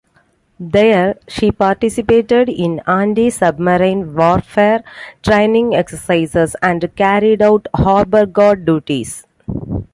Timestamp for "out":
7.43-7.67